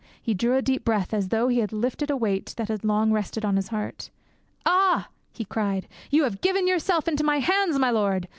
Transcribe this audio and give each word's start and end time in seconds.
He 0.19 0.33
drew 0.33 0.55
a 0.55 0.63
deep 0.63 0.83
breath, 0.83 1.13
as 1.13 1.29
though 1.29 1.47
he 1.47 1.59
had 1.59 1.71
lifted 1.71 2.09
a 2.09 2.17
weight 2.17 2.55
that 2.57 2.69
had 2.69 2.83
long 2.83 3.11
rested 3.11 3.45
on 3.45 3.55
his 3.55 3.67
heart. 3.67 4.09
"Ah!" 4.65 5.09
he 5.31 5.45
cried, 5.45 5.87
"you 6.09 6.23
have 6.23 6.41
given 6.41 6.67
yourself 6.67 7.07
into 7.07 7.23
my 7.23 7.37
hands, 7.37 7.77
my 7.77 7.91
lord! 7.91 8.27